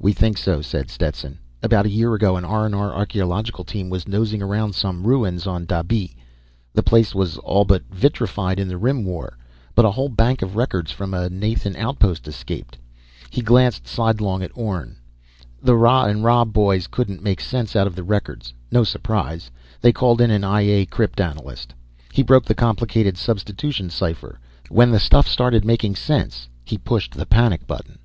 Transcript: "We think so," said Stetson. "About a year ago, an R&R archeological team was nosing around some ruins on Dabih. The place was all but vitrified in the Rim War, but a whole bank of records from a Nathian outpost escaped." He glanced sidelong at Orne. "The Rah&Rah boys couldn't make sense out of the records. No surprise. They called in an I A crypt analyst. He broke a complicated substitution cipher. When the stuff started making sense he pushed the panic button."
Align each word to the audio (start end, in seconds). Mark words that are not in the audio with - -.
"We 0.00 0.12
think 0.12 0.36
so," 0.36 0.60
said 0.60 0.90
Stetson. 0.90 1.38
"About 1.62 1.86
a 1.86 1.88
year 1.88 2.14
ago, 2.14 2.36
an 2.36 2.44
R&R 2.44 2.92
archeological 2.92 3.62
team 3.62 3.88
was 3.88 4.08
nosing 4.08 4.42
around 4.42 4.74
some 4.74 5.06
ruins 5.06 5.46
on 5.46 5.66
Dabih. 5.66 6.16
The 6.72 6.82
place 6.82 7.14
was 7.14 7.38
all 7.38 7.64
but 7.64 7.84
vitrified 7.94 8.58
in 8.58 8.66
the 8.66 8.76
Rim 8.76 9.04
War, 9.04 9.38
but 9.76 9.84
a 9.84 9.92
whole 9.92 10.08
bank 10.08 10.42
of 10.42 10.56
records 10.56 10.90
from 10.90 11.14
a 11.14 11.30
Nathian 11.30 11.76
outpost 11.76 12.26
escaped." 12.26 12.76
He 13.30 13.40
glanced 13.40 13.86
sidelong 13.86 14.42
at 14.42 14.50
Orne. 14.56 14.96
"The 15.62 15.76
Rah&Rah 15.76 16.44
boys 16.46 16.88
couldn't 16.88 17.22
make 17.22 17.40
sense 17.40 17.76
out 17.76 17.86
of 17.86 17.94
the 17.94 18.02
records. 18.02 18.52
No 18.72 18.82
surprise. 18.82 19.48
They 19.80 19.92
called 19.92 20.20
in 20.20 20.32
an 20.32 20.42
I 20.42 20.62
A 20.62 20.86
crypt 20.86 21.20
analyst. 21.20 21.72
He 22.12 22.24
broke 22.24 22.50
a 22.50 22.54
complicated 22.54 23.16
substitution 23.16 23.90
cipher. 23.90 24.40
When 24.70 24.90
the 24.90 24.98
stuff 24.98 25.28
started 25.28 25.64
making 25.64 25.94
sense 25.94 26.48
he 26.64 26.76
pushed 26.76 27.14
the 27.14 27.26
panic 27.26 27.68
button." 27.68 28.00